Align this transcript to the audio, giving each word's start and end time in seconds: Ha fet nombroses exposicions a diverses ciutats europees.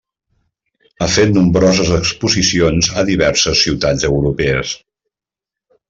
Ha 1.01 1.07
fet 1.15 1.35
nombroses 1.35 1.91
exposicions 1.99 2.91
a 3.03 3.07
diverses 3.13 3.63
ciutats 3.69 4.11
europees. 4.13 4.77